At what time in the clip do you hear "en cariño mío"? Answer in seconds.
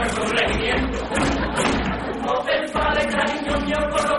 3.02-3.78